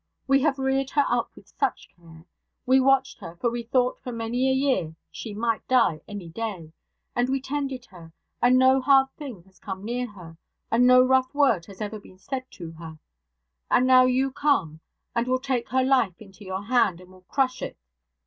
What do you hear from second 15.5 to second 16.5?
her life into